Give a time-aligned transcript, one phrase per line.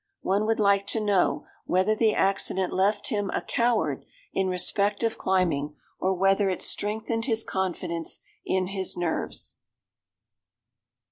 [0.23, 5.19] One would like to know whether the accident left him a coward, in respect of
[5.19, 9.57] climbing, or whether it strengthened his confidence in his nerves."